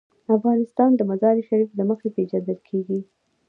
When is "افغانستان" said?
0.35-0.91